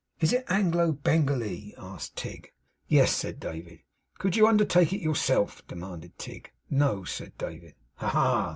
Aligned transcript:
Is 0.19 0.33
it 0.33 0.45
Anglo 0.49 0.93
Bengalee?' 0.93 1.75
asked 1.77 2.15
Tigg. 2.15 2.51
'Yes,' 2.87 3.15
said 3.15 3.39
David. 3.39 3.83
'Could 4.17 4.35
you 4.35 4.47
undertake 4.47 4.91
it 4.93 4.99
yourself?' 4.99 5.61
demanded 5.67 6.17
Tigg. 6.17 6.49
'No,' 6.71 7.03
said 7.03 7.37
David. 7.37 7.75
'Ha, 7.97 8.09
ha! 8.09 8.49